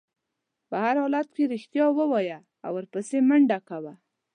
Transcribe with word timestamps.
په 0.69 0.75
هر 0.83 0.95
حالت 1.03 1.27
کې 1.35 1.49
رښتیا 1.53 1.85
ووایه 1.97 2.39
او 2.65 2.71
ورپسې 2.77 3.17
منډه 3.29 3.57
کوه. 3.69 3.93